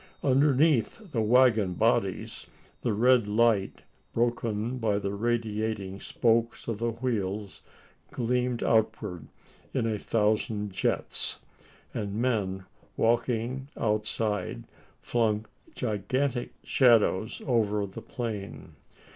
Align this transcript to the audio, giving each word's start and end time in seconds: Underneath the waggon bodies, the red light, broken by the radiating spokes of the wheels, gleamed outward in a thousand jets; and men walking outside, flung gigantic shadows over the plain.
Underneath 0.23 1.11
the 1.11 1.21
waggon 1.21 1.75
bodies, 1.75 2.47
the 2.81 2.91
red 2.91 3.27
light, 3.27 3.83
broken 4.13 4.79
by 4.79 4.97
the 4.97 5.13
radiating 5.13 5.99
spokes 5.99 6.67
of 6.67 6.79
the 6.79 6.89
wheels, 6.89 7.61
gleamed 8.09 8.63
outward 8.63 9.27
in 9.75 9.85
a 9.85 9.99
thousand 9.99 10.71
jets; 10.71 11.39
and 11.93 12.15
men 12.15 12.65
walking 12.97 13.67
outside, 13.77 14.63
flung 15.01 15.45
gigantic 15.75 16.53
shadows 16.63 17.43
over 17.45 17.85
the 17.85 18.01
plain. 18.01 18.73